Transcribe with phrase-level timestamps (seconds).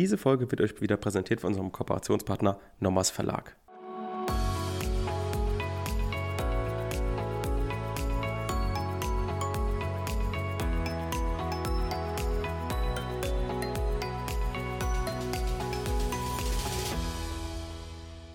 [0.00, 3.54] Diese Folge wird euch wieder präsentiert von unserem Kooperationspartner Nommers Verlag.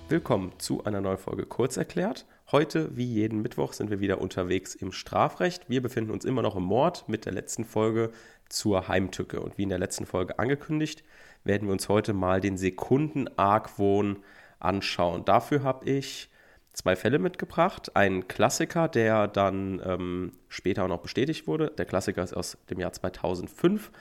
[0.07, 2.27] Willkommen zu einer neuen Folge Kurz erklärt.
[2.51, 5.67] Heute, wie jeden Mittwoch, sind wir wieder unterwegs im Strafrecht.
[5.67, 8.11] Wir befinden uns immer noch im Mord mit der letzten Folge
[8.49, 9.39] zur Heimtücke.
[9.41, 11.03] Und wie in der letzten Folge angekündigt,
[11.43, 14.23] werden wir uns heute mal den Sekundenargwohn
[14.59, 15.25] anschauen.
[15.25, 16.29] Dafür habe ich
[16.73, 17.95] zwei Fälle mitgebracht.
[17.95, 21.71] Ein Klassiker, der dann ähm, später auch noch bestätigt wurde.
[21.77, 23.91] Der Klassiker ist aus dem Jahr 2005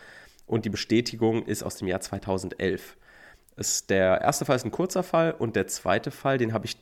[0.46, 2.96] und die Bestätigung ist aus dem Jahr 2011.
[3.56, 6.76] Ist der erste Fall ist ein kurzer Fall und der zweite Fall, den habe ich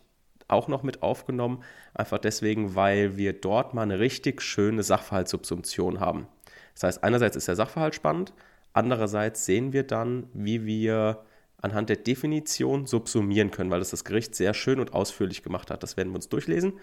[0.49, 1.63] auch noch mit aufgenommen,
[1.95, 6.27] einfach deswegen, weil wir dort mal eine richtig schöne Sachverhaltssubsumption haben.
[6.75, 8.33] Das heißt, einerseits ist der Sachverhalt spannend,
[8.73, 11.25] andererseits sehen wir dann, wie wir
[11.59, 15.83] anhand der Definition subsumieren können, weil das das Gericht sehr schön und ausführlich gemacht hat.
[15.83, 16.75] Das werden wir uns durchlesen.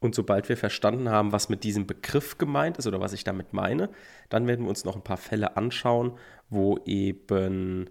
[0.00, 3.52] Und sobald wir verstanden haben, was mit diesem Begriff gemeint ist oder was ich damit
[3.52, 3.90] meine,
[4.30, 6.12] dann werden wir uns noch ein paar Fälle anschauen,
[6.48, 7.90] wo eben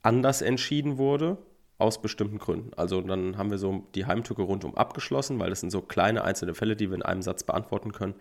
[0.00, 1.36] anders entschieden wurde,
[1.78, 2.72] aus bestimmten Gründen.
[2.74, 6.54] Also dann haben wir so die Heimtücke rundum abgeschlossen, weil das sind so kleine einzelne
[6.54, 8.14] Fälle, die wir in einem Satz beantworten können,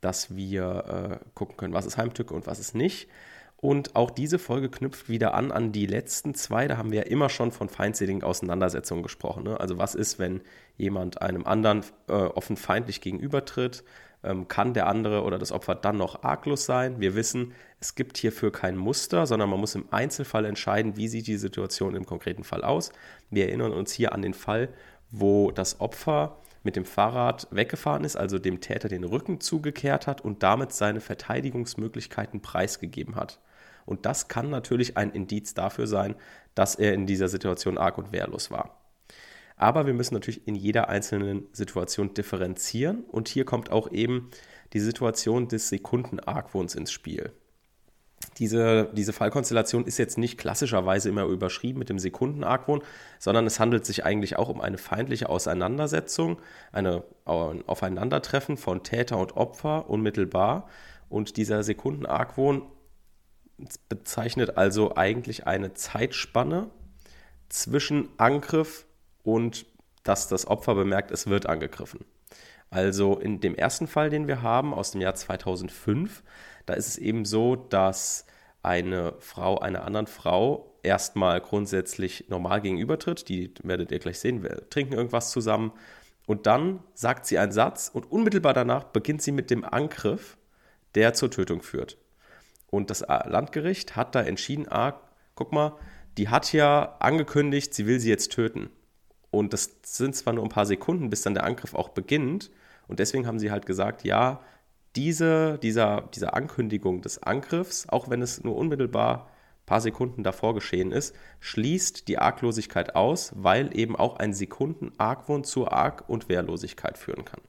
[0.00, 3.08] dass wir äh, gucken können, was ist Heimtücke und was ist nicht.
[3.56, 6.66] Und auch diese Folge knüpft wieder an an die letzten zwei.
[6.66, 9.44] Da haben wir ja immer schon von feindseligen Auseinandersetzungen gesprochen.
[9.44, 9.60] Ne?
[9.60, 10.40] Also was ist, wenn
[10.78, 13.84] jemand einem anderen äh, offen feindlich gegenübertritt?
[14.22, 17.00] ähm, kann der andere oder das Opfer dann noch arglos sein.
[17.00, 21.26] Wir wissen, es gibt hierfür kein Muster, sondern man muss im Einzelfall entscheiden, wie sieht
[21.26, 22.92] die Situation im konkreten Fall aus.
[23.30, 24.68] Wir erinnern uns hier an den Fall,
[25.10, 30.20] wo das Opfer mit dem Fahrrad weggefahren ist, also dem Täter den Rücken zugekehrt hat
[30.20, 33.40] und damit seine Verteidigungsmöglichkeiten preisgegeben hat.
[33.86, 36.14] Und das kann natürlich ein Indiz dafür sein,
[36.54, 38.76] dass er in dieser Situation arg und wehrlos war.
[39.56, 43.04] Aber wir müssen natürlich in jeder einzelnen Situation differenzieren.
[43.04, 44.30] Und hier kommt auch eben
[44.72, 47.32] die Situation des Sekundenargwohns ins Spiel.
[48.38, 52.82] Diese, diese Fallkonstellation ist jetzt nicht klassischerweise immer überschrieben mit dem Sekundenargwohn,
[53.18, 56.40] sondern es handelt sich eigentlich auch um eine feindliche Auseinandersetzung,
[56.72, 60.68] ein Aufeinandertreffen von Täter und Opfer unmittelbar.
[61.08, 62.62] Und dieser Sekundenargwohn
[63.88, 66.70] bezeichnet also eigentlich eine Zeitspanne
[67.48, 68.86] zwischen Angriff
[69.22, 69.66] und
[70.02, 72.04] dass das Opfer bemerkt, es wird angegriffen.
[72.70, 76.22] Also in dem ersten Fall, den wir haben aus dem Jahr 2005,
[76.70, 78.26] da ist es eben so, dass
[78.62, 83.28] eine Frau einer anderen Frau erstmal grundsätzlich normal gegenübertritt.
[83.28, 85.72] Die werdet ihr gleich sehen, wir trinken irgendwas zusammen.
[86.26, 90.38] Und dann sagt sie einen Satz und unmittelbar danach beginnt sie mit dem Angriff,
[90.94, 91.98] der zur Tötung führt.
[92.68, 95.00] Und das Landgericht hat da entschieden, ah,
[95.34, 95.76] guck mal,
[96.18, 98.70] die hat ja angekündigt, sie will sie jetzt töten.
[99.32, 102.52] Und das sind zwar nur ein paar Sekunden, bis dann der Angriff auch beginnt.
[102.86, 104.40] Und deswegen haben sie halt gesagt, ja,
[104.96, 110.54] diese, dieser, diese Ankündigung des Angriffs, auch wenn es nur unmittelbar ein paar Sekunden davor
[110.54, 116.98] geschehen ist, schließt die Arglosigkeit aus, weil eben auch ein Sekunden-Argwohn zur Arg- und Wehrlosigkeit
[116.98, 117.40] führen kann.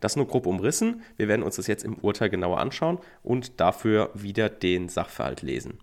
[0.00, 1.02] Das nur grob umrissen.
[1.16, 5.78] Wir werden uns das jetzt im Urteil genauer anschauen und dafür wieder den Sachverhalt lesen.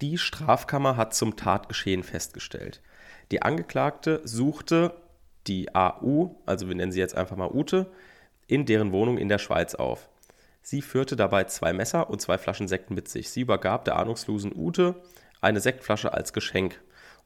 [0.00, 2.80] Die Strafkammer hat zum Tatgeschehen festgestellt.
[3.30, 4.94] Die Angeklagte suchte
[5.46, 7.90] die AU, also wir nennen sie jetzt einfach mal Ute,
[8.52, 10.10] in deren Wohnung in der Schweiz auf.
[10.60, 13.30] Sie führte dabei zwei Messer und zwei Flaschen Sekt mit sich.
[13.30, 14.96] Sie übergab der ahnungslosen Ute
[15.40, 16.80] eine Sektflasche als Geschenk.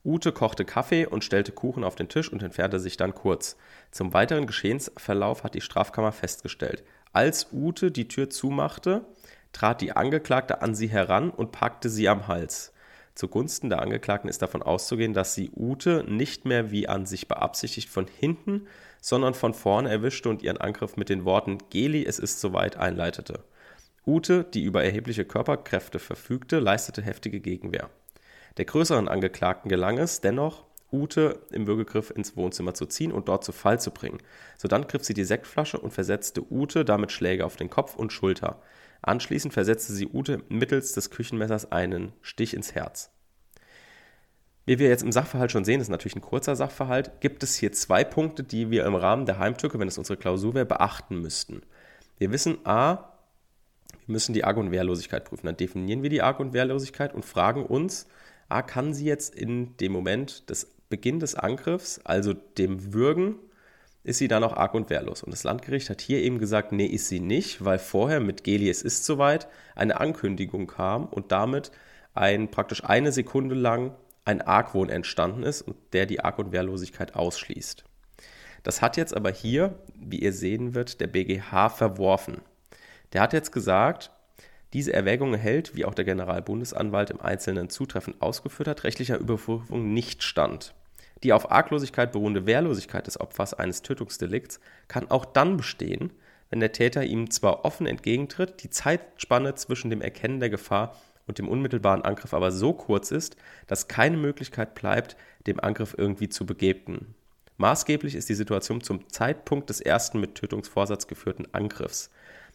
[0.04, 3.56] Ute kochte Kaffee und stellte Kuchen auf den Tisch und entfernte sich dann kurz.
[3.91, 6.84] Zum weiteren Geschehensverlauf hat die Strafkammer festgestellt.
[7.12, 9.04] Als Ute die Tür zumachte,
[9.53, 12.72] trat die Angeklagte an sie heran und packte sie am Hals.
[13.16, 17.88] Zugunsten der Angeklagten ist davon auszugehen, dass sie Ute nicht mehr wie an sich beabsichtigt
[17.88, 18.69] von hinten,
[19.06, 23.44] sondern von vorne erwischte und ihren Angriff mit den Worten Geli, es ist soweit einleitete.
[24.05, 27.89] Ute, die über erhebliche Körperkräfte verfügte, leistete heftige Gegenwehr.
[28.56, 33.44] Der größeren Angeklagten gelang es dennoch, Ute im Würgegriff ins Wohnzimmer zu ziehen und dort
[33.44, 34.19] zu Fall zu bringen.
[34.58, 38.61] Sodann griff sie die Sektflasche und versetzte Ute damit Schläge auf den Kopf und Schulter.
[39.02, 43.12] Anschließend versetzte sie Ute mittels des Küchenmessers einen Stich ins Herz.
[44.66, 47.70] Wie wir jetzt im Sachverhalt schon sehen, ist natürlich ein kurzer Sachverhalt, gibt es hier
[47.72, 51.62] zwei Punkte, die wir im Rahmen der Heimtücke, wenn es unsere Klausur wäre, beachten müssten.
[52.18, 53.12] Wir wissen, a,
[54.06, 55.46] wir müssen die Arg- und Wehrlosigkeit prüfen.
[55.46, 58.08] Dann definieren wir die Arg- und Wehrlosigkeit und fragen uns,
[58.48, 63.36] a, kann sie jetzt in dem Moment des Beginn des Angriffs, also dem Würgen,
[64.02, 65.22] ist sie dann auch arg und wehrlos.
[65.22, 68.68] Und das Landgericht hat hier eben gesagt, nee, ist sie nicht, weil vorher mit Geli,
[68.68, 71.70] es ist soweit, eine Ankündigung kam und damit
[72.14, 73.94] ein praktisch eine Sekunde lang
[74.26, 77.84] ein Argwohn entstanden ist und der die Arg- und Wehrlosigkeit ausschließt.
[78.62, 82.43] Das hat jetzt aber hier, wie ihr sehen wird, der BGH verworfen.
[83.12, 84.11] Der hat jetzt gesagt,
[84.73, 90.25] diese Erwägung hält, wie auch der Generalbundesanwalt im Einzelnen zutreffend ausgeführt hat, rechtlicher Überprüfung nicht
[90.25, 90.75] stand.
[91.23, 96.12] Die auf Arglosigkeit beruhende Wehrlosigkeit des Opfers eines Tötungsdelikts kann auch dann bestehen,
[96.50, 100.96] wenn der Täter ihm zwar offen entgegentritt, die Zeitspanne zwischen dem Erkennen der Gefahr
[101.26, 103.37] und dem unmittelbaren Angriff aber so kurz ist,
[103.67, 107.14] dass keine Möglichkeit bleibt, dem Angriff irgendwie zu begegnen.
[107.58, 112.11] Maßgeblich ist die Situation zum Zeitpunkt des ersten mit Tötungsvorsatz geführten Angriffs.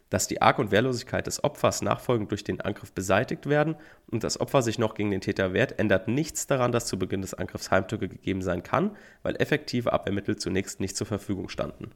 [0.10, 3.76] Dass die Arg- und Wehrlosigkeit des Opfers nachfolgend durch den Angriff beseitigt werden
[4.12, 7.22] und das Opfer sich noch gegen den Täter wehrt, ändert nichts daran, dass zu Beginn
[7.22, 11.92] des Angriffs Heimtücke gegeben sein kann, weil effektive Abwehrmittel zunächst nicht zur Verfügung standen.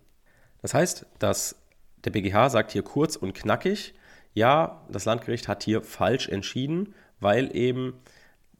[0.61, 1.57] Das heißt, dass
[2.05, 3.93] der BGH sagt hier kurz und knackig,
[4.35, 7.93] ja, das Landgericht hat hier falsch entschieden, weil eben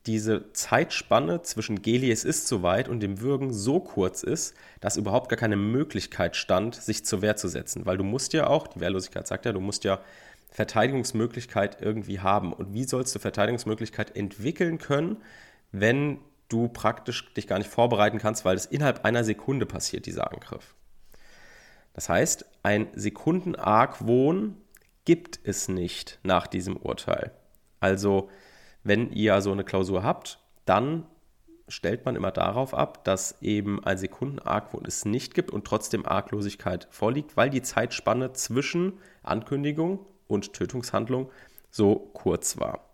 [0.05, 5.29] diese Zeitspanne zwischen Geli es ist soweit und dem Würgen so kurz ist, dass überhaupt
[5.29, 7.85] gar keine Möglichkeit stand, sich zur Wehr zu setzen.
[7.85, 9.99] Weil du musst ja auch, die Wehrlosigkeit sagt ja, du musst ja
[10.51, 12.53] Verteidigungsmöglichkeit irgendwie haben.
[12.53, 15.17] Und wie sollst du Verteidigungsmöglichkeit entwickeln können,
[15.71, 20.31] wenn du praktisch dich gar nicht vorbereiten kannst, weil es innerhalb einer Sekunde passiert, dieser
[20.31, 20.75] Angriff.
[21.93, 24.55] Das heißt, ein Sekundenargwohn
[25.05, 27.31] gibt es nicht nach diesem Urteil.
[27.79, 28.29] Also,
[28.83, 31.05] wenn ihr so eine Klausur habt, dann
[31.67, 36.87] stellt man immer darauf ab, dass eben ein Sekundenargwohn es nicht gibt und trotzdem Arglosigkeit
[36.91, 38.93] vorliegt, weil die Zeitspanne zwischen
[39.23, 41.31] Ankündigung und Tötungshandlung
[41.71, 42.89] so kurz war.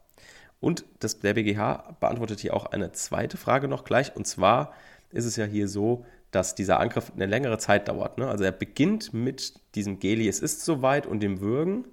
[0.59, 4.15] Und das, der BGH beantwortet hier auch eine zweite Frage noch gleich.
[4.15, 4.73] Und zwar
[5.09, 8.17] ist es ja hier so, dass dieser Angriff eine längere Zeit dauert.
[8.17, 8.27] Ne?
[8.27, 11.85] Also er beginnt mit diesem Geli, es ist soweit und dem Würgen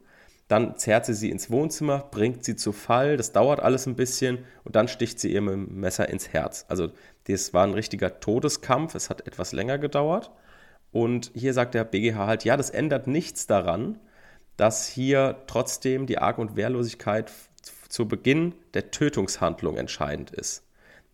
[0.49, 4.45] dann zerrt sie sie ins Wohnzimmer, bringt sie zu Fall, das dauert alles ein bisschen
[4.65, 6.65] und dann sticht sie ihr mit dem Messer ins Herz.
[6.69, 6.91] Also
[7.25, 10.31] das war ein richtiger Todeskampf, es hat etwas länger gedauert.
[10.91, 13.99] Und hier sagt der BGH halt, ja, das ändert nichts daran,
[14.57, 17.31] dass hier trotzdem die Arg- und Wehrlosigkeit
[17.89, 20.65] zu Beginn der Tötungshandlung entscheidend ist.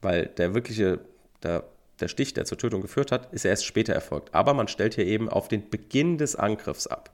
[0.00, 1.00] Weil der wirkliche,
[1.42, 1.64] der,
[2.00, 4.32] der Stich, der zur Tötung geführt hat, ist erst später erfolgt.
[4.34, 7.13] Aber man stellt hier eben auf den Beginn des Angriffs ab.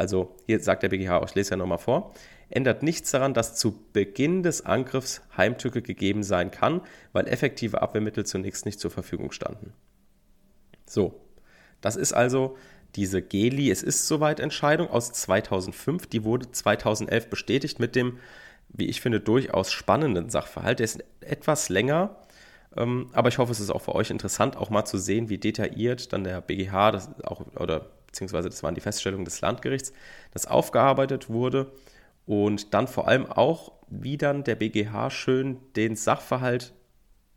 [0.00, 2.14] Also hier sagt der BGH, ich lese ja nochmal vor,
[2.48, 6.80] ändert nichts daran, dass zu Beginn des Angriffs Heimtücke gegeben sein kann,
[7.12, 9.74] weil effektive Abwehrmittel zunächst nicht zur Verfügung standen.
[10.86, 11.20] So,
[11.82, 12.56] das ist also
[12.96, 18.20] diese Geli, es ist soweit Entscheidung aus 2005, die wurde 2011 bestätigt mit dem,
[18.70, 20.78] wie ich finde, durchaus spannenden Sachverhalt.
[20.78, 22.16] Der ist etwas länger,
[22.74, 25.36] ähm, aber ich hoffe, es ist auch für euch interessant, auch mal zu sehen, wie
[25.36, 29.92] detailliert dann der BGH das auch oder beziehungsweise das waren die Feststellungen des Landgerichts,
[30.32, 31.72] das aufgearbeitet wurde
[32.26, 36.74] und dann vor allem auch, wie dann der BGH schön den Sachverhalt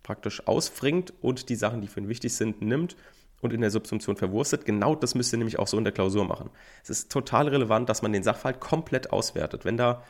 [0.03, 2.95] praktisch ausfringt und die Sachen, die für ihn wichtig sind, nimmt
[3.41, 4.65] und in der Subsumption verwurstet.
[4.65, 6.49] Genau das müsst ihr nämlich auch so in der Klausur machen.
[6.83, 9.65] Es ist total relevant, dass man den Sachverhalt komplett auswertet.
[9.65, 10.03] Wenn da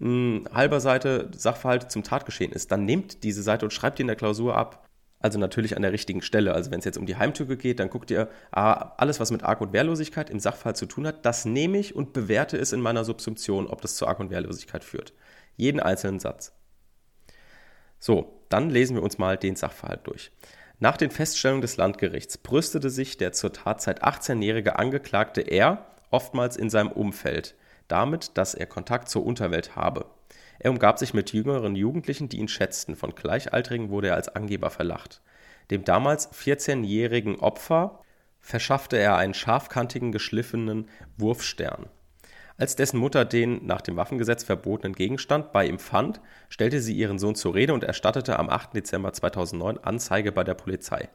[0.00, 4.08] eine halber Seite Sachverhalt zum Tatgeschehen ist, dann nehmt diese Seite und schreibt die in
[4.08, 4.85] der Klausur ab
[5.26, 6.54] also natürlich an der richtigen Stelle.
[6.54, 9.42] Also wenn es jetzt um die Heimtücke geht, dann guckt ihr, ah, alles, was mit
[9.42, 12.80] Arg- und Wehrlosigkeit im Sachfall zu tun hat, das nehme ich und bewerte es in
[12.80, 15.12] meiner Subsumption, ob das zu Arg- und Wehrlosigkeit führt.
[15.56, 16.52] Jeden einzelnen Satz.
[17.98, 20.30] So, dann lesen wir uns mal den Sachverhalt durch.
[20.78, 26.70] Nach den Feststellungen des Landgerichts brüstete sich der zur Tatzeit 18-jährige Angeklagte R oftmals in
[26.70, 27.56] seinem Umfeld
[27.88, 30.06] damit, dass er Kontakt zur Unterwelt habe.
[30.58, 32.96] Er umgab sich mit jüngeren Jugendlichen, die ihn schätzten.
[32.96, 35.20] Von Gleichaltrigen wurde er als Angeber verlacht.
[35.70, 38.00] Dem damals 14-jährigen Opfer
[38.40, 41.88] verschaffte er einen scharfkantigen, geschliffenen Wurfstern.
[42.58, 47.18] Als dessen Mutter den nach dem Waffengesetz verbotenen Gegenstand bei ihm fand, stellte sie ihren
[47.18, 48.74] Sohn zur Rede und erstattete am 8.
[48.74, 51.10] Dezember 2009 Anzeige bei der Polizei.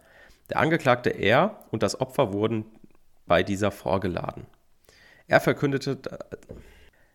[0.50, 2.66] Der Angeklagte er und das Opfer wurden
[3.26, 4.46] bei dieser vorgeladen.
[5.32, 5.98] Er verkündete,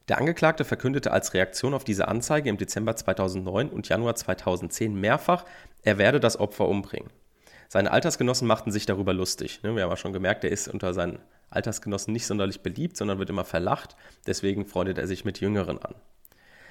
[0.08, 5.44] der Angeklagte verkündete als Reaktion auf diese Anzeige im Dezember 2009 und Januar 2010 mehrfach,
[5.82, 7.11] er werde das Opfer umbringen.
[7.68, 9.62] Seine Altersgenossen machten sich darüber lustig.
[9.62, 9.76] Ne?
[9.76, 11.18] Wir haben ja schon gemerkt, er ist unter seinen
[11.50, 13.96] Altersgenossen nicht sonderlich beliebt, sondern wird immer verlacht.
[14.26, 15.94] Deswegen freundet er sich mit Jüngeren an.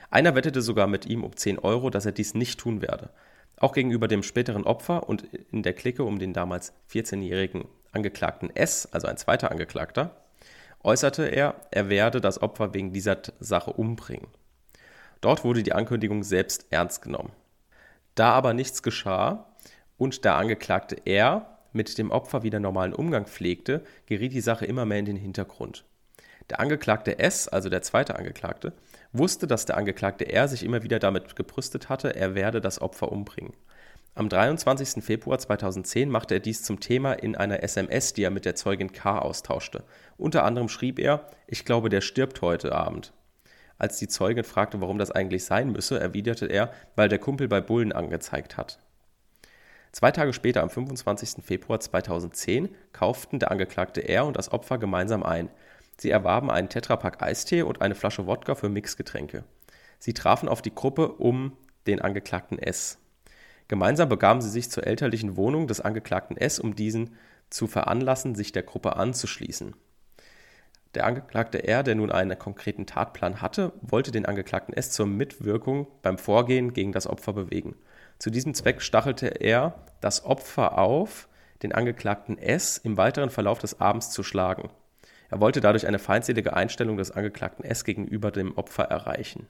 [0.09, 3.11] Einer wettete sogar mit ihm um 10 Euro, dass er dies nicht tun werde.
[3.57, 8.89] Auch gegenüber dem späteren Opfer und in der Clique um den damals 14-jährigen Angeklagten S,
[8.91, 10.24] also ein zweiter Angeklagter,
[10.85, 14.27] äußerte er, er werde das Opfer wegen dieser Sache umbringen.
[15.21, 17.31] Dort wurde die Ankündigung selbst ernst genommen.
[18.13, 19.47] Da aber nichts geschah
[19.97, 24.85] und der Angeklagte R mit dem Opfer wieder normalen Umgang pflegte, geriet die Sache immer
[24.85, 25.83] mehr in den Hintergrund.
[26.49, 28.73] Der Angeklagte S, also der zweite Angeklagte,
[29.11, 33.11] wusste, dass der Angeklagte R sich immer wieder damit gebrüstet hatte, er werde das Opfer
[33.11, 33.53] umbringen.
[34.17, 35.03] Am 23.
[35.03, 38.93] Februar 2010 machte er dies zum Thema in einer SMS, die er mit der Zeugin
[38.93, 39.83] K austauschte.
[40.15, 43.11] Unter anderem schrieb er, ich glaube, der stirbt heute Abend.
[43.77, 47.59] Als die Zeugin fragte, warum das eigentlich sein müsse, erwiderte er, weil der Kumpel bei
[47.59, 48.79] Bullen angezeigt hat.
[49.91, 51.43] Zwei Tage später, am 25.
[51.43, 55.49] Februar 2010, kauften der Angeklagte R und das Opfer gemeinsam ein.
[55.97, 59.43] Sie erwarben einen Tetrapack Eistee und eine Flasche Wodka für Mixgetränke.
[59.99, 62.97] Sie trafen auf die Gruppe um den Angeklagten S.
[63.67, 67.15] Gemeinsam begaben sie sich zur elterlichen Wohnung des Angeklagten S, um diesen
[67.49, 69.75] zu veranlassen, sich der Gruppe anzuschließen.
[70.93, 75.87] Der Angeklagte R, der nun einen konkreten Tatplan hatte, wollte den Angeklagten S zur Mitwirkung
[76.01, 77.75] beim Vorgehen gegen das Opfer bewegen.
[78.17, 81.27] Zu diesem Zweck stachelte er das Opfer auf,
[81.63, 84.69] den Angeklagten S im weiteren Verlauf des Abends zu schlagen.
[85.29, 89.49] Er wollte dadurch eine feindselige Einstellung des Angeklagten S gegenüber dem Opfer erreichen.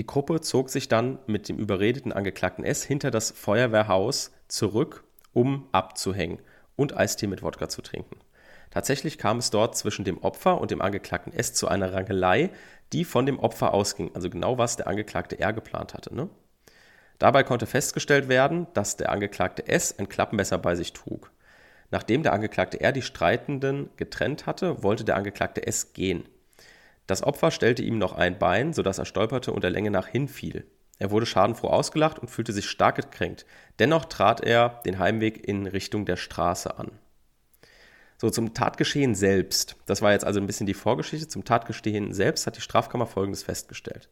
[0.00, 5.04] Die Gruppe zog sich dann mit dem überredeten Angeklagten S hinter das Feuerwehrhaus zurück,
[5.34, 6.38] um abzuhängen
[6.74, 8.16] und Eistee mit Wodka zu trinken.
[8.70, 12.48] Tatsächlich kam es dort zwischen dem Opfer und dem Angeklagten S zu einer Rangelei,
[12.94, 16.14] die von dem Opfer ausging, also genau was der Angeklagte R geplant hatte.
[16.14, 16.30] Ne?
[17.18, 21.30] Dabei konnte festgestellt werden, dass der Angeklagte S ein Klappmesser bei sich trug.
[21.90, 26.24] Nachdem der Angeklagte R die Streitenden getrennt hatte, wollte der Angeklagte S gehen.
[27.10, 30.64] Das Opfer stellte ihm noch ein Bein, sodass er stolperte und der Länge nach hinfiel.
[31.00, 33.46] Er wurde schadenfroh ausgelacht und fühlte sich stark gekränkt.
[33.80, 36.92] Dennoch trat er den Heimweg in Richtung der Straße an.
[38.16, 39.74] So, zum Tatgeschehen selbst.
[39.86, 41.26] Das war jetzt also ein bisschen die Vorgeschichte.
[41.26, 44.08] Zum Tatgeschehen selbst hat die Strafkammer Folgendes festgestellt.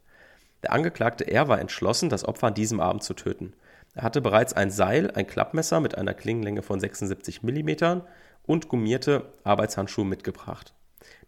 [0.64, 3.52] Der Angeklagte R war entschlossen, das Opfer an diesem Abend zu töten.
[3.95, 8.00] Er hatte bereits ein Seil, ein Klappmesser mit einer Klingenlänge von 76 mm
[8.43, 10.75] und gummierte Arbeitshandschuhe mitgebracht.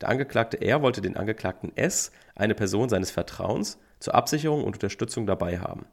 [0.01, 5.27] Der Angeklagte R wollte den Angeklagten S, eine Person seines Vertrauens, zur Absicherung und Unterstützung
[5.27, 5.87] dabei haben.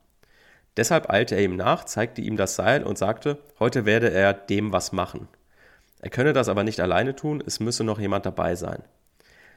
[0.77, 4.71] Deshalb eilte er ihm nach, zeigte ihm das Seil und sagte, heute werde er dem
[4.71, 5.27] was machen.
[5.99, 8.83] Er könne das aber nicht alleine tun, es müsse noch jemand dabei sein.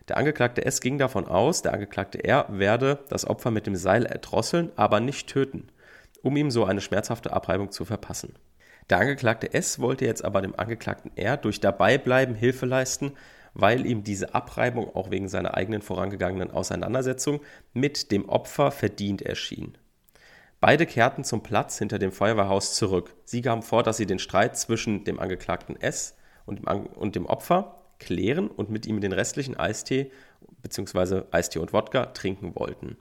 [0.08, 4.06] Der Angeklagte S ging davon aus, der Angeklagte R werde das Opfer mit dem Seil
[4.06, 5.68] erdrosseln, aber nicht töten,
[6.22, 8.34] um ihm so eine schmerzhafte Abreibung zu verpassen.
[8.88, 13.12] Der Angeklagte S wollte jetzt aber dem Angeklagten R durch Dabeibleiben Hilfe leisten
[13.54, 17.40] weil ihm diese Abreibung auch wegen seiner eigenen vorangegangenen Auseinandersetzung
[17.72, 19.76] mit dem Opfer verdient erschien.
[20.60, 23.14] Beide kehrten zum Platz hinter dem Feuerwehrhaus zurück.
[23.24, 27.16] Sie gaben vor, dass sie den Streit zwischen dem Angeklagten S und dem, An und
[27.16, 30.10] dem Opfer klären und mit ihm den restlichen Eistee
[30.62, 31.22] bzw.
[31.30, 32.96] Eistee und Wodka trinken wollten.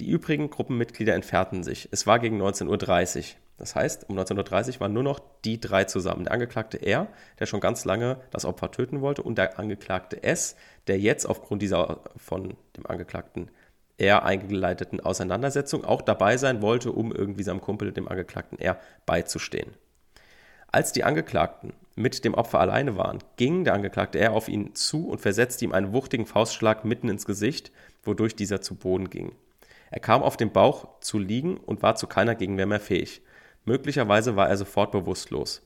[0.00, 1.88] Die übrigen Gruppenmitglieder entfernten sich.
[1.92, 3.24] Es war gegen 19.30 Uhr.
[3.58, 6.24] Das heißt, um 1930 waren nur noch die drei zusammen.
[6.24, 7.06] Der Angeklagte R,
[7.38, 10.56] der schon ganz lange das Opfer töten wollte, und der Angeklagte S,
[10.86, 13.50] der jetzt aufgrund dieser von dem Angeklagten
[13.98, 19.72] R eingeleiteten Auseinandersetzung auch dabei sein wollte, um irgendwie seinem Kumpel, dem Angeklagten R, beizustehen.
[20.66, 25.08] Als die Angeklagten mit dem Opfer alleine waren, ging der Angeklagte R auf ihn zu
[25.08, 27.70] und versetzte ihm einen wuchtigen Faustschlag mitten ins Gesicht,
[28.02, 29.32] wodurch dieser zu Boden ging.
[29.90, 33.20] Er kam auf dem Bauch zu liegen und war zu keiner Gegenwehr mehr fähig.
[33.64, 35.62] Möglicherweise war er sofort bewusstlos.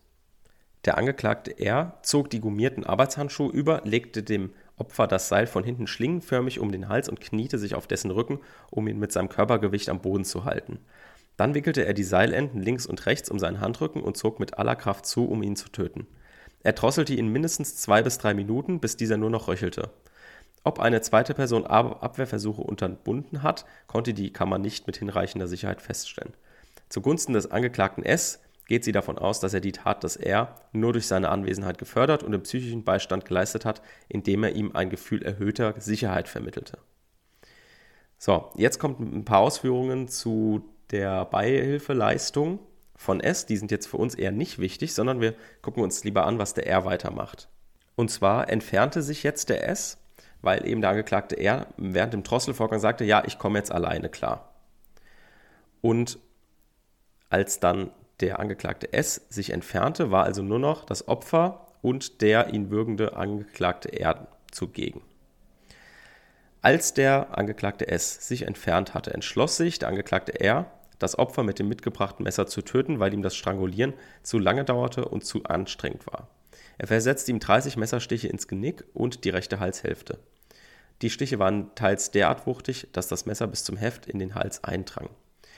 [0.84, 5.86] Der Angeklagte R zog die gummierten Arbeitshandschuhe über, legte dem Opfer das Seil von hinten
[5.86, 9.88] schlingenförmig um den Hals und kniete sich auf dessen Rücken, um ihn mit seinem Körpergewicht
[9.88, 10.78] am Boden zu halten.
[11.36, 14.76] Dann wickelte er die Seilenden links und rechts um seinen Handrücken und zog mit aller
[14.76, 16.06] Kraft zu, um ihn zu töten.
[16.62, 19.90] Er drosselte ihn mindestens zwei bis drei Minuten, bis dieser nur noch röchelte.
[20.64, 26.34] Ob eine zweite Person Abwehrversuche unterbunden hat, konnte die Kammer nicht mit hinreichender Sicherheit feststellen.
[26.88, 30.92] Zugunsten des Angeklagten S geht sie davon aus, dass er die Tat des R nur
[30.92, 35.22] durch seine Anwesenheit gefördert und den psychischen Beistand geleistet hat, indem er ihm ein Gefühl
[35.22, 36.78] erhöhter Sicherheit vermittelte.
[38.18, 42.58] So, jetzt kommt ein paar Ausführungen zu der Beihilfeleistung
[42.96, 43.46] von S.
[43.46, 46.54] Die sind jetzt für uns eher nicht wichtig, sondern wir gucken uns lieber an, was
[46.54, 47.48] der R weitermacht.
[47.94, 49.98] Und zwar entfernte sich jetzt der S,
[50.42, 54.54] weil eben der Angeklagte R während dem Drosselvorgang sagte, ja, ich komme jetzt alleine klar.
[55.82, 56.18] Und
[57.30, 57.90] als dann
[58.20, 63.16] der Angeklagte S sich entfernte, war also nur noch das Opfer und der ihn würgende
[63.16, 65.02] Angeklagte R zugegen.
[66.62, 70.66] Als der Angeklagte S sich entfernt hatte, entschloss sich der Angeklagte R,
[70.98, 73.92] das Opfer mit dem mitgebrachten Messer zu töten, weil ihm das Strangulieren
[74.22, 76.28] zu lange dauerte und zu anstrengend war.
[76.78, 80.18] Er versetzte ihm 30 Messerstiche ins Genick und die rechte Halshälfte.
[81.02, 84.64] Die Stiche waren teils derart wuchtig, dass das Messer bis zum Heft in den Hals
[84.64, 85.10] eindrang.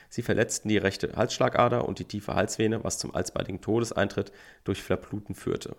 [0.09, 4.33] Sie verletzten die rechte Halsschlagader und die tiefe Halsvene, was zum alsbaldigen Todeseintritt
[4.65, 5.77] durch Verbluten führte.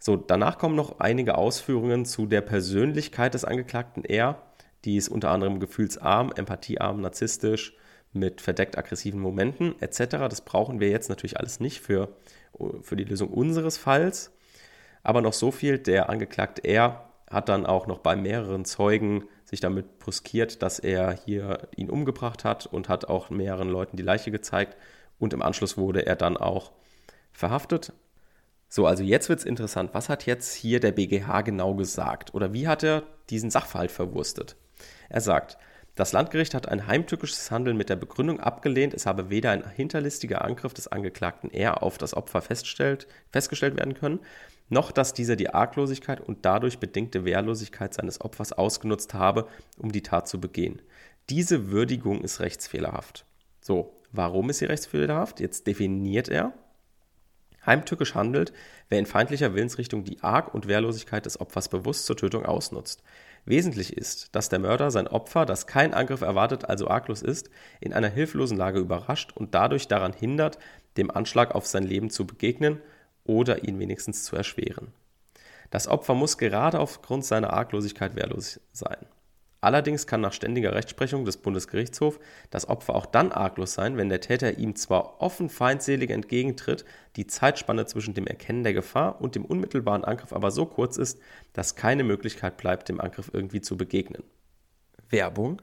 [0.00, 4.42] So, danach kommen noch einige Ausführungen zu der Persönlichkeit des Angeklagten R,
[4.84, 7.74] Die ist unter anderem gefühlsarm, empathiearm, narzisstisch,
[8.12, 10.28] mit verdeckt aggressiven Momenten etc.
[10.28, 12.14] Das brauchen wir jetzt natürlich alles nicht für,
[12.82, 14.30] für die Lösung unseres Falls.
[15.02, 19.24] Aber noch so viel, der Angeklagte er hat dann auch noch bei mehreren Zeugen
[19.54, 24.02] sich damit bruskiert, dass er hier ihn umgebracht hat und hat auch mehreren Leuten die
[24.02, 24.76] Leiche gezeigt.
[25.18, 26.72] Und im Anschluss wurde er dann auch
[27.32, 27.92] verhaftet.
[28.68, 29.90] So, also jetzt wird es interessant.
[29.92, 32.34] Was hat jetzt hier der BGH genau gesagt?
[32.34, 34.56] Oder wie hat er diesen Sachverhalt verwurstet?
[35.08, 35.56] Er sagt,
[35.94, 40.44] das Landgericht hat ein heimtückisches Handeln mit der Begründung abgelehnt, es habe weder ein hinterlistiger
[40.44, 44.18] Angriff des Angeklagten R auf das Opfer festgestellt werden können,
[44.74, 50.02] noch dass dieser die Arglosigkeit und dadurch bedingte Wehrlosigkeit seines Opfers ausgenutzt habe, um die
[50.02, 50.82] Tat zu begehen.
[51.30, 53.24] Diese Würdigung ist rechtsfehlerhaft.
[53.62, 55.40] So, warum ist sie rechtsfehlerhaft?
[55.40, 56.52] Jetzt definiert er.
[57.64, 58.52] Heimtückisch handelt,
[58.90, 63.02] wer in feindlicher Willensrichtung die Arg- und Wehrlosigkeit des Opfers bewusst zur Tötung ausnutzt.
[63.46, 67.48] Wesentlich ist, dass der Mörder sein Opfer, das keinen Angriff erwartet, also arglos ist,
[67.80, 70.58] in einer hilflosen Lage überrascht und dadurch daran hindert,
[70.98, 72.80] dem Anschlag auf sein Leben zu begegnen
[73.24, 74.92] oder ihn wenigstens zu erschweren.
[75.70, 79.06] Das Opfer muss gerade aufgrund seiner Arglosigkeit wehrlos sein.
[79.64, 82.18] Allerdings kann nach ständiger Rechtsprechung des Bundesgerichtshofs
[82.50, 86.84] das Opfer auch dann arglos sein, wenn der Täter ihm zwar offen feindselig entgegentritt,
[87.16, 91.18] die Zeitspanne zwischen dem Erkennen der Gefahr und dem unmittelbaren Angriff aber so kurz ist,
[91.54, 94.22] dass keine Möglichkeit bleibt, dem Angriff irgendwie zu begegnen.
[95.08, 95.62] Werbung.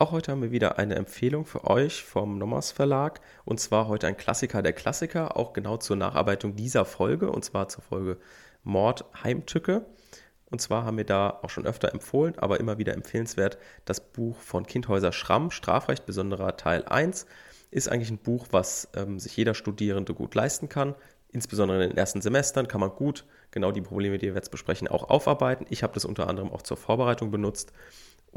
[0.00, 4.06] Auch heute haben wir wieder eine Empfehlung für euch vom Nommers Verlag und zwar heute
[4.06, 8.16] ein Klassiker der Klassiker, auch genau zur Nacharbeitung dieser Folge und zwar zur Folge
[8.62, 9.86] Mord Heimtücke.
[10.46, 14.38] Und zwar haben wir da auch schon öfter empfohlen, aber immer wieder empfehlenswert, das Buch
[14.38, 17.26] von Kindhäuser Schramm, Strafrecht besonderer Teil 1,
[17.72, 20.94] ist eigentlich ein Buch, was ähm, sich jeder Studierende gut leisten kann.
[21.32, 24.86] Insbesondere in den ersten Semestern kann man gut genau die Probleme, die wir jetzt besprechen,
[24.86, 25.66] auch aufarbeiten.
[25.70, 27.72] Ich habe das unter anderem auch zur Vorbereitung benutzt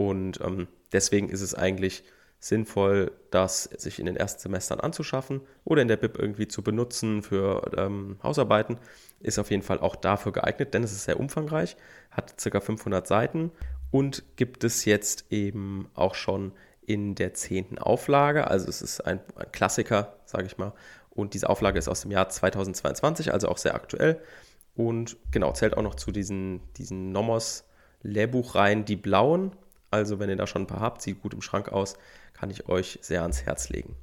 [0.09, 2.03] und ähm, deswegen ist es eigentlich
[2.39, 7.21] sinnvoll, das sich in den ersten Semestern anzuschaffen oder in der BIP irgendwie zu benutzen
[7.21, 8.79] für ähm, Hausarbeiten,
[9.19, 11.77] ist auf jeden Fall auch dafür geeignet, denn es ist sehr umfangreich,
[12.09, 12.59] hat ca.
[12.59, 13.51] 500 Seiten
[13.91, 18.47] und gibt es jetzt eben auch schon in der zehnten Auflage.
[18.47, 20.73] Also es ist ein, ein Klassiker, sage ich mal.
[21.11, 24.19] Und diese Auflage ist aus dem Jahr 2022, also auch sehr aktuell.
[24.73, 27.65] Und genau, zählt auch noch zu diesen, diesen Nomos
[28.03, 29.51] Lehrbuchreihen, die blauen.
[29.91, 31.97] Also wenn ihr da schon ein paar habt, sieht gut im Schrank aus,
[32.33, 33.95] kann ich euch sehr ans Herz legen.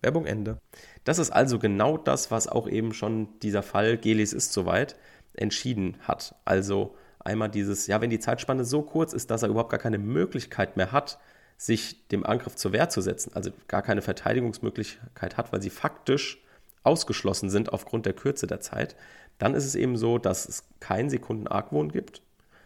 [0.00, 0.58] Werbung Ende.
[1.04, 4.96] Das ist also genau das, was auch eben schon dieser Fall Gelis ist soweit
[5.34, 6.34] entschieden hat.
[6.44, 9.98] Also einmal dieses, ja, wenn die Zeitspanne so kurz ist, dass er überhaupt gar keine
[9.98, 11.18] Möglichkeit mehr hat,
[11.56, 16.42] sich dem Angriff zur Wehr zu setzen, also gar keine Verteidigungsmöglichkeit hat, weil sie faktisch
[16.82, 18.94] ausgeschlossen sind aufgrund der Kürze der Zeit,
[19.38, 22.22] dann ist es eben so, dass es keinen Sekunden Argwohn gibt,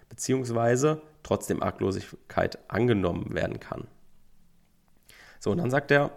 [0.09, 3.87] beziehungsweise trotzdem Arglosigkeit angenommen werden kann.
[5.41, 6.11] So, und dann sagt der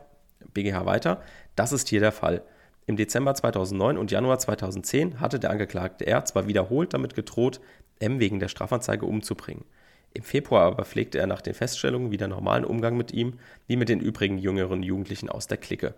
[0.54, 1.22] BGH weiter,
[1.56, 2.44] das ist hier der Fall.
[2.86, 7.60] Im Dezember 2009 und Januar 2010 hatte der Angeklagte R zwar wiederholt damit gedroht,
[8.00, 9.66] M wegen der Strafanzeige umzubringen.
[10.14, 13.90] Im Februar aber pflegte er nach den Feststellungen wieder normalen Umgang mit ihm, wie mit
[13.90, 15.94] den übrigen jüngeren Jugendlichen aus der Clique.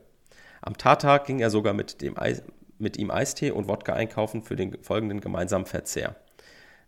[0.61, 2.43] Am Tattag ging er sogar mit, dem Eis,
[2.77, 6.15] mit ihm Eistee und Wodka einkaufen für den folgenden gemeinsamen Verzehr.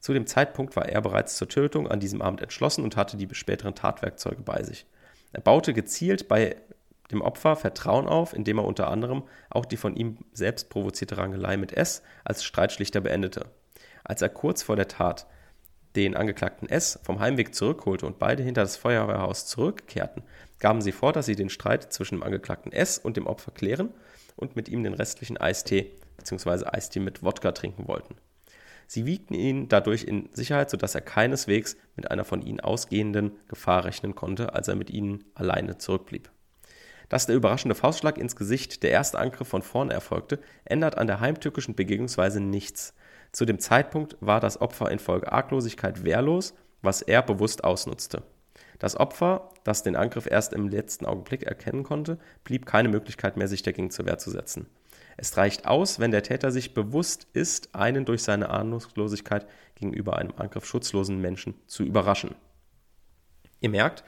[0.06, 3.28] Zu dem Zeitpunkt war er bereits zur Tötung an diesem Abend entschlossen und hatte die
[3.34, 4.86] späteren Tatwerkzeuge bei sich.
[5.34, 6.58] Er baute gezielt bei
[7.10, 11.58] dem Opfer Vertrauen auf, indem er unter anderem auch die von ihm selbst provozierte Rangelei
[11.58, 13.48] mit S als Streitschlichter beendete.
[14.04, 15.26] Als er kurz vor der Tat
[15.96, 20.22] den Angeklagten S vom Heimweg zurückholte und beide hinter das Feuerwehrhaus zurückkehrten,
[20.60, 23.90] gaben sie vor, dass sie den Streit zwischen dem Angeklagten S und dem Opfer klären
[24.36, 26.66] und mit ihm den restlichen Eistee bzw.
[26.68, 28.14] Eistee mit Wodka trinken wollten.
[28.88, 33.86] Sie wiegten ihn dadurch in Sicherheit, sodass er keineswegs mit einer von ihnen ausgehenden Gefahr
[33.86, 36.30] rechnen konnte, als er mit ihnen alleine zurückblieb.
[37.10, 41.20] Dass der überraschende Faustschlag ins Gesicht, der erste Angriff von vorne erfolgte, ändert an der
[41.20, 42.94] heimtückischen Begegnungsweise nichts.
[43.32, 48.24] Zu dem Zeitpunkt war das Opfer infolge Arglosigkeit wehrlos, was er bewusst ausnutzte.
[48.80, 53.48] Das Opfer, das den Angriff erst im letzten Augenblick erkennen konnte, blieb keine Möglichkeit mehr,
[53.48, 54.68] sich dagegen zur Wehr zu setzen.
[55.18, 60.34] Es reicht aus, wenn der Täter sich bewusst ist, einen durch seine Ahnungslosigkeit gegenüber einem
[60.38, 62.36] Angriff schutzlosen Menschen zu überraschen.
[63.62, 64.04] Ihr merkt,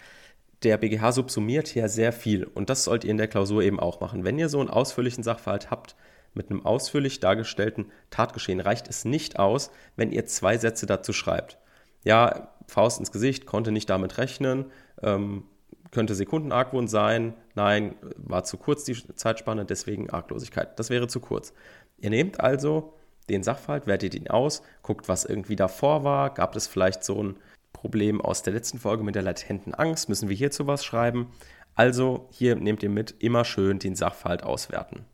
[0.64, 4.00] der BGH subsumiert hier sehr viel und das sollt ihr in der Klausur eben auch
[4.02, 4.24] machen.
[4.24, 5.96] Wenn ihr so einen ausführlichen Sachverhalt habt
[6.34, 11.58] mit einem ausführlich dargestellten Tatgeschehen, reicht es nicht aus, wenn ihr zwei Sätze dazu schreibt.
[12.04, 14.66] Ja, Faust ins Gesicht, konnte nicht damit rechnen,
[15.02, 15.44] ähm,
[15.92, 20.78] könnte Sekundenargwohn sein, nein, war zu kurz die Zeitspanne, deswegen Arglosigkeit.
[20.80, 21.54] Das wäre zu kurz.
[21.98, 22.94] Ihr nehmt also
[23.30, 27.36] den Sachverhalt, wertet ihn aus, guckt, was irgendwie davor war, gab es vielleicht so ein
[27.74, 30.10] Problem aus der letzten Folge mit der latenten Angst.
[30.10, 31.32] Müssen wir hierzu was schreiben?
[31.76, 35.06] Also hier nehmt ihr mit, immer schön den Sachverhalt auswerten.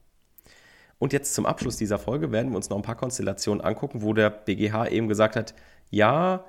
[0.98, 4.14] Und jetzt zum Abschluss dieser Folge werden wir uns noch ein paar Konstellationen angucken, wo
[4.14, 5.54] der BGH eben gesagt hat,
[5.90, 6.46] ja,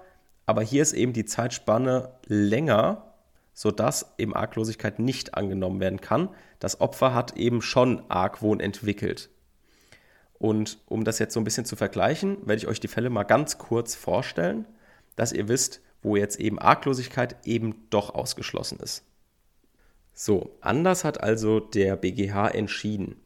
[0.46, 3.13] aber hier ist eben die Zeitspanne länger,
[3.54, 6.28] sodass eben Arglosigkeit nicht angenommen werden kann.
[6.58, 9.30] Das Opfer hat eben schon Argwohn entwickelt.
[10.34, 13.22] Und um das jetzt so ein bisschen zu vergleichen, werde ich euch die Fälle mal
[13.22, 14.66] ganz kurz vorstellen,
[15.16, 19.04] dass ihr wisst, wo jetzt eben Arglosigkeit eben doch ausgeschlossen ist.
[20.12, 23.20] So, anders hat also der BGH entschieden.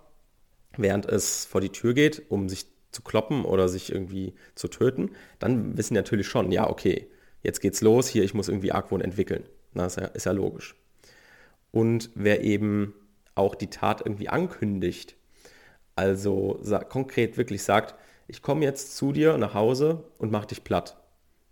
[0.78, 5.12] während es vor die Tür geht, um sich zu kloppen oder sich irgendwie zu töten,
[5.40, 7.08] dann wissen natürlich schon, ja, okay,
[7.44, 9.44] jetzt geht's los, hier, ich muss irgendwie Argwohn entwickeln.
[9.74, 10.76] Na, ist ja, ist ja logisch.
[11.72, 12.94] Und wer eben
[13.38, 15.16] auch die Tat irgendwie ankündigt.
[15.96, 17.96] Also konkret wirklich sagt,
[18.28, 20.98] ich komme jetzt zu dir nach Hause und mach dich platt.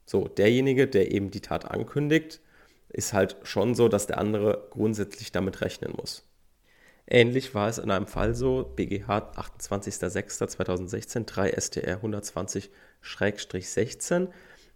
[0.06, 2.42] So, derjenige, der eben die Tat ankündigt,
[2.90, 6.24] ist halt schon so, dass der andere grundsätzlich damit rechnen muss.
[7.08, 14.30] Ähnlich war es in einem Fall so, BGH 28.06.2016, 3 STR 120-16.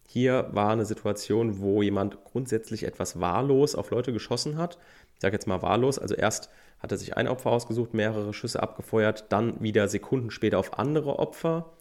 [0.07, 4.77] Hier war eine Situation, wo jemand grundsätzlich etwas wahllos auf Leute geschossen hat.
[5.15, 8.63] Ich sage jetzt mal wahllos, also erst hat er sich ein Opfer ausgesucht, mehrere Schüsse
[8.63, 11.73] abgefeuert, dann wieder Sekunden später auf andere Opfer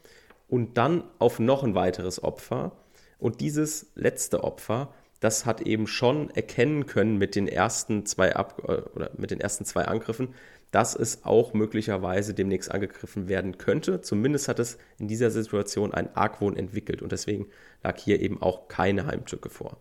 [0.48, 2.72] und dann auf noch ein weiteres Opfer.
[3.18, 8.62] Und dieses letzte Opfer, das hat eben schon erkennen können mit den ersten zwei Ab
[8.66, 10.34] äh, oder mit den ersten zwei Angriffen,
[10.70, 14.00] dass es auch möglicherweise demnächst angegriffen werden könnte.
[14.00, 17.46] Zumindest hat es in dieser Situation ein Argwohn entwickelt und deswegen
[17.82, 19.78] lag hier eben auch keine Heimtücke vor.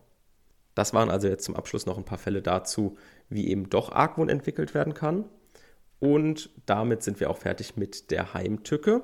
[0.74, 2.96] Das waren also jetzt zum Abschluss noch ein paar Fälle dazu,
[3.28, 5.24] wie eben doch Argwohn entwickelt werden kann.
[6.00, 9.02] Und damit sind wir auch fertig mit der Heimtücke.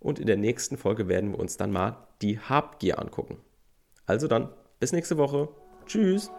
[0.00, 3.38] Und in der nächsten Folge werden wir uns dann mal die Habgier angucken.
[4.06, 5.48] Also dann, bis nächste Woche.
[5.86, 6.30] Tschüss.